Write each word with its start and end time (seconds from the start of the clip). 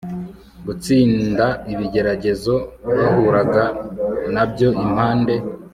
gutsinda 0.65 1.45
ibigeragezo 1.73 2.55
bahuraga 2.97 3.63
na 4.33 4.43
byo 4.51 4.69
impande 4.85 5.35